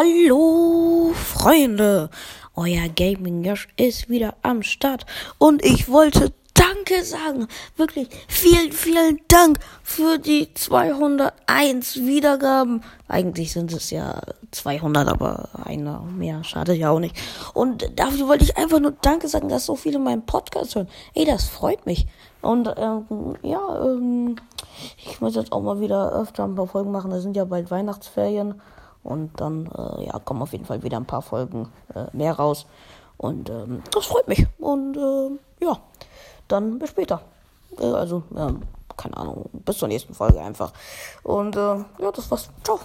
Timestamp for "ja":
13.90-14.20, 16.78-16.90, 23.42-23.84, 27.36-27.44, 30.04-30.18, 35.64-35.78, 41.98-42.12